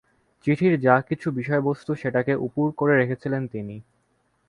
চিঠির 0.45 0.73
যা 0.79 0.95
কিছু 1.01 1.27
বিষয়বস্তু 1.31 1.91
সেটাকে 1.95 2.33
উপুড় 2.37 2.71
করে 2.77 2.93
রেখেছিলেন 2.97 3.43
তিনি। 3.47 3.75